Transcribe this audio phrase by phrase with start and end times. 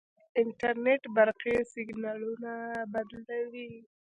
[0.41, 2.51] انټرنیټ برقي سیګنالونه
[2.93, 3.71] بدلوي.